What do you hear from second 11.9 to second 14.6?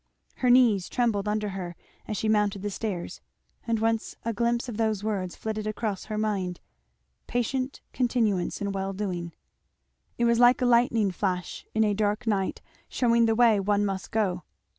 dark night shewing the way one must go.